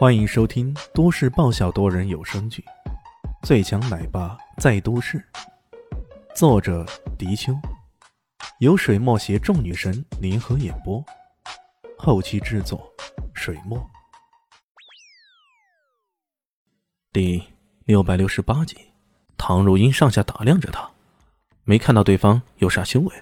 [0.00, 2.64] 欢迎收听都市爆笑多人有声剧
[3.46, 5.18] 《最强奶爸在都市》，
[6.34, 6.86] 作者：
[7.18, 7.52] 迪秋，
[8.60, 11.04] 由水墨携众女神联合演播，
[11.98, 12.90] 后期制作：
[13.34, 13.78] 水墨。
[17.12, 17.42] 第
[17.84, 18.78] 六百六十八集，
[19.36, 20.90] 唐如英上下打量着他，
[21.64, 23.14] 没看到对方有啥修为，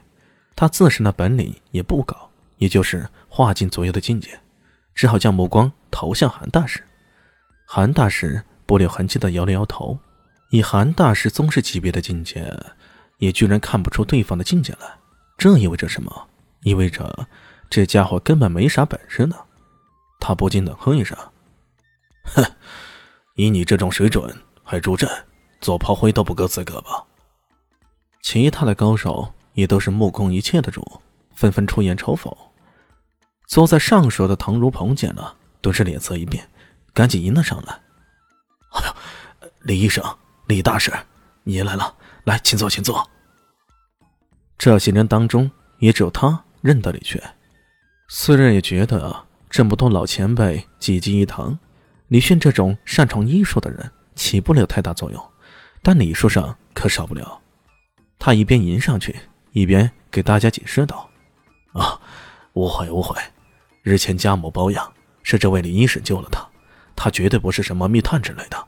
[0.55, 4.39] 他自身的本领也不高，也就是化境左右的境界。
[4.95, 6.83] 只好将目光投向韩大师，
[7.67, 9.99] 韩大师不留痕迹的摇了摇头。
[10.51, 12.51] 以韩大师宗师级别的境界，
[13.19, 14.99] 也居然看不出对方的境界来，
[15.37, 16.29] 这意味着什么？
[16.63, 17.27] 意味着
[17.71, 19.37] 这家伙根本没啥本事呢。
[20.19, 21.17] 他不禁冷哼一声
[22.35, 22.45] ：“哼，
[23.37, 25.09] 以你这种水准，还助阵
[25.61, 27.05] 做炮灰都不够资格吧？”
[28.23, 31.01] 其他的高手也都是目空一切的主，
[31.35, 32.35] 纷纷出言嘲讽。
[33.47, 36.49] 坐在上首的唐如鹏见了，顿时脸色一变，
[36.93, 37.81] 赶紧迎了上来。
[38.73, 40.05] “哎呦，李医生，
[40.47, 40.93] 李大师，
[41.43, 43.09] 你来了，来，请坐，请坐。”
[44.59, 47.23] 这些人当中，也只有他认得李炫。
[48.09, 51.59] 虽然也觉得这么多老前辈济济一堂，
[52.09, 55.33] 李炫这种擅长医术的人起不了太大作用，
[55.83, 57.41] 但礼数上可少不了。
[58.19, 59.15] 他一边迎上去，
[59.53, 61.09] 一边给大家解释道
[61.73, 62.01] ：“啊，
[62.55, 63.17] 误会，误会。”
[63.83, 64.93] 日前家母包养，
[65.31, 66.49] 是这位李医生救了他，
[66.97, 68.67] 他绝对不是什么密探之类的。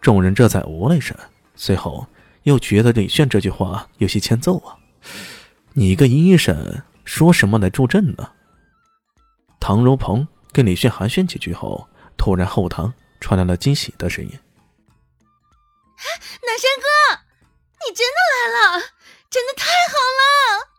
[0.00, 1.14] 众人这才无了一声，
[1.54, 2.06] 随后
[2.44, 4.78] 又觉得李炫这句话有些欠揍啊！
[5.74, 8.32] 你一个医生说什么来助阵呢？
[9.60, 14.30] 唐如鹏跟李炫寒暄几句后，突然后堂传来了惊喜的声音
[16.40, 17.20] ：“南山哥，
[17.86, 18.80] 你真的来了，
[19.28, 20.70] 真的太好了！”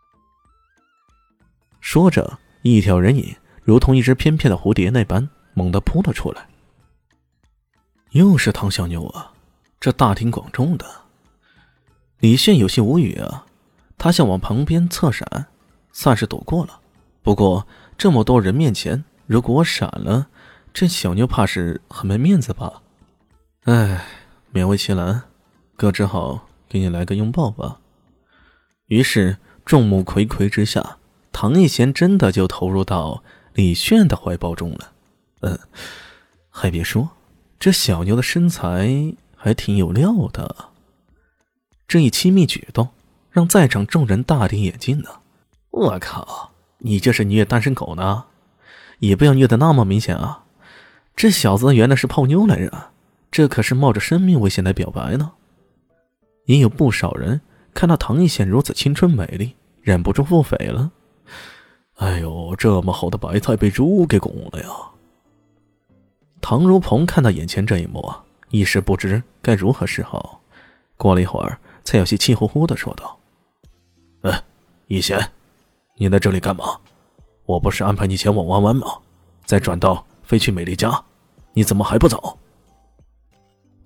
[1.80, 2.40] 说着。
[2.64, 6.48] 一条人影如同一只翩翩的蝴蝶那般猛地扑了出来。
[8.10, 9.32] 又是唐小妞啊！
[9.80, 10.86] 这大庭广众的，
[12.18, 13.46] 李炫有些无语啊。
[13.96, 15.46] 他想往旁边侧闪，
[15.92, 16.80] 算是躲过了。
[17.22, 20.28] 不过这么多人面前，如果我闪了，
[20.72, 22.82] 这小妞怕是很没面子吧？
[23.64, 24.04] 哎，
[24.52, 25.22] 勉为其难，
[25.76, 27.78] 哥只好给你来个拥抱吧。
[28.86, 30.98] 于是众目睽睽之下。
[31.34, 33.24] 唐一贤真的就投入到
[33.54, 34.92] 李炫的怀抱中了，
[35.40, 35.58] 嗯，
[36.48, 37.08] 还别说，
[37.58, 40.70] 这小妞的身材还挺有料的。
[41.86, 42.88] 这一亲密举动
[43.30, 45.10] 让在场众人大跌眼镜呢。
[45.70, 48.24] 我靠，你这是虐单身狗呢？
[49.00, 50.44] 也不要虐的那么明显啊！
[51.14, 52.90] 这小子原来是泡妞来着，
[53.30, 55.32] 这可是冒着生命危险来表白呢。
[56.46, 57.40] 也有不少人
[57.74, 60.90] 看到唐艺贤如此青春美丽，忍不住腹诽了。
[62.02, 64.68] 哎呦，这么好的白菜被猪给拱了呀！
[66.40, 68.12] 唐如鹏看到眼前这一幕，
[68.50, 70.40] 一时不知该如何是好。
[70.96, 73.16] 过了一会儿，才有些气呼呼的说道
[74.22, 74.42] ：“哎，
[74.88, 75.30] 一贤，
[75.94, 76.76] 你在这里干嘛？
[77.46, 78.98] 我不是安排你前往弯弯吗？
[79.44, 81.04] 再转道飞去美丽家，
[81.52, 82.36] 你怎么还不走？”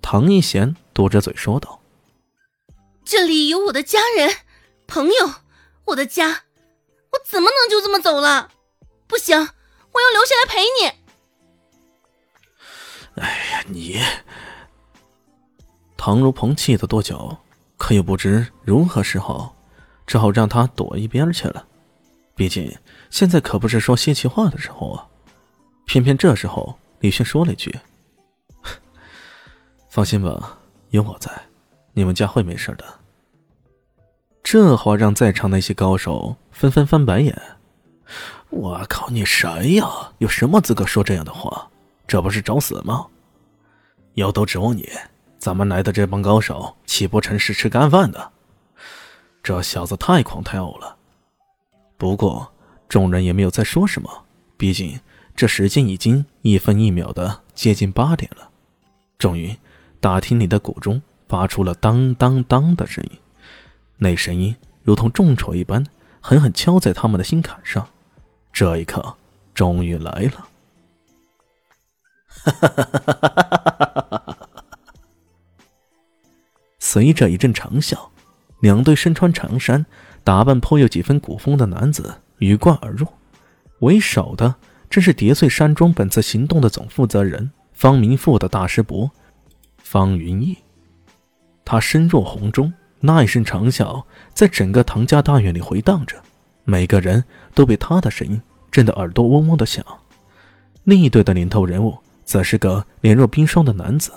[0.01, 1.79] 唐一贤嘟着嘴说道
[3.05, 4.37] ：“这里有我的家人、
[4.87, 5.33] 朋友，
[5.85, 6.45] 我的家。”
[7.11, 8.51] 我怎么能就这么走了？
[9.07, 10.87] 不行，我要留下来陪你。
[13.21, 13.99] 哎呀，你！
[15.95, 17.37] 唐如鹏气得跺脚，
[17.77, 19.55] 可又不知如何是好，
[20.05, 21.65] 只好让他躲一边去了。
[22.35, 22.77] 毕竟
[23.09, 25.07] 现在可不是说泄气话的时候啊。
[25.85, 27.73] 偏偏这时候，李迅说了一句
[29.89, 30.59] ：“放心吧，
[30.89, 31.31] 有我在，
[31.93, 32.85] 你们家会没事的。”
[34.49, 37.37] 这话让在场那些高手纷纷翻白眼。
[38.49, 39.85] 我靠，你谁呀？
[40.19, 41.67] 有什么资格说这样的话？
[42.07, 43.07] 这不是找死吗？
[44.13, 44.89] 要都指望你，
[45.37, 48.31] 咱们来的这帮高手岂不成是吃干饭的？
[49.43, 50.95] 这小子太狂太傲了。
[51.97, 52.49] 不过
[52.87, 54.09] 众人也没有再说什么，
[54.55, 54.97] 毕竟
[55.35, 58.49] 这时间已经一分一秒的接近八点了。
[59.17, 59.53] 终于，
[59.99, 63.19] 大厅里的鼓中发出了当当当的声音。
[63.99, 65.85] 那声音如同重锤一般，
[66.21, 67.89] 狠狠敲在他们的心坎上。
[68.53, 69.15] 这一刻
[69.53, 70.47] 终于来了。
[76.79, 78.09] 随着一阵长啸，
[78.61, 79.85] 两对身穿长衫、
[80.23, 83.07] 打扮颇有几分古风的男子鱼贯而入。
[83.79, 84.55] 为首的
[84.89, 89.11] 正是叠翠山庄本次行动的总负责人方明富的大师伯
[89.79, 90.57] 方云逸。
[91.65, 92.71] 他身若红钟。
[92.99, 94.03] 那一声长啸
[94.33, 96.21] 在整个唐家大院里回荡着，
[96.63, 97.23] 每个人
[97.53, 98.41] 都被他的声音
[98.71, 99.85] 震得耳朵嗡嗡的响。
[100.83, 104.11] 另一队的领头人物则是个脸若冰霜的男子，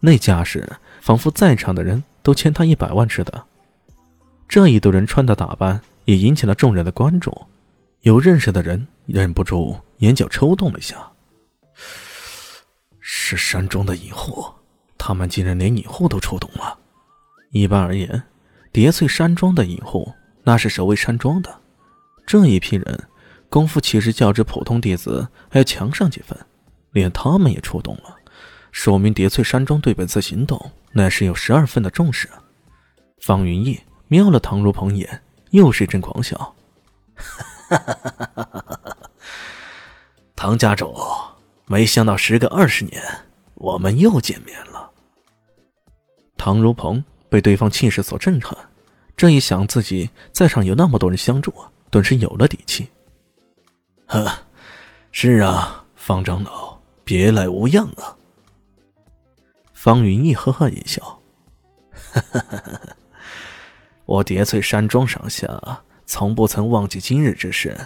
[0.00, 0.68] 那架势
[1.00, 3.44] 仿佛在场的人都欠他一百万似的。
[4.48, 7.32] 这一队人穿的打扮也引起了众人的关注，
[8.02, 10.96] 有认识的人忍不住眼角抽动了一下。
[13.00, 14.44] 是山庄的隐户，
[14.98, 16.78] 他们竟然连隐户都出动了。
[17.60, 18.22] 一般而言，
[18.72, 20.12] 叠翠山庄的隐户
[20.42, 21.60] 那是守卫山庄的，
[22.26, 23.08] 这一批人
[23.48, 26.38] 功夫其实较之普通弟子还要强上几分，
[26.92, 28.16] 连他们也出动了，
[28.72, 32.28] 说明叠翠山庄对本次行动那是有十二分的重视。
[33.20, 33.80] 方云逸。
[34.08, 35.20] 瞄了唐如鹏一眼，
[35.50, 36.54] 又是一阵狂笑。
[40.36, 40.94] 唐家主，
[41.66, 43.02] 没想到时隔二十年，
[43.54, 44.92] 我们又见面了。
[46.36, 48.56] 唐如鹏被对方气势所震撼，
[49.16, 51.52] 这一想自己在场有那么多人相助，
[51.90, 52.88] 顿时有了底气。
[54.06, 54.30] 呵，
[55.10, 58.16] 是啊，方长老，别来无恙啊。
[59.72, 61.02] 方云逸呵呵一笑，
[61.92, 62.80] 哈哈哈哈。
[64.04, 67.76] 我叠翠山庄上下从不曾忘记今日之事，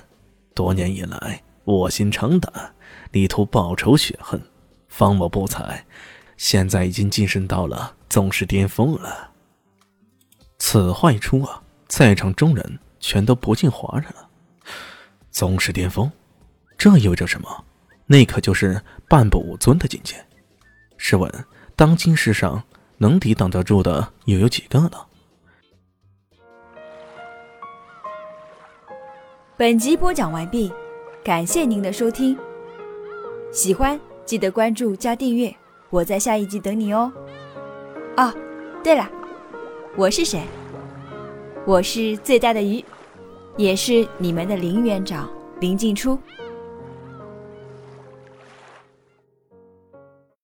[0.54, 2.74] 多年以来卧薪尝胆，
[3.12, 4.40] 力图报仇雪恨。
[4.88, 5.82] 方某不才，
[6.36, 9.29] 现在已经晋升到了宗师巅峰了。
[10.60, 14.28] 此话一出啊，在场众人全都不禁哗然了。
[15.30, 16.08] 宗师巅峰，
[16.76, 17.64] 这意味着什么？
[18.06, 20.14] 那可就是半步武尊的境界。
[20.98, 21.32] 试问，
[21.74, 22.62] 当今世上
[22.98, 24.92] 能抵挡得住的又有几个呢？
[29.56, 30.70] 本集播讲完毕，
[31.24, 32.38] 感谢您的收听。
[33.50, 35.54] 喜欢记得关注加订阅，
[35.88, 37.10] 我在下一集等你哦。
[38.18, 38.32] 哦，
[38.84, 39.10] 对了，
[39.96, 40.40] 我是谁？
[41.66, 42.82] 我是最大的鱼，
[43.56, 45.28] 也是你们的林园长
[45.58, 46.16] 林静初。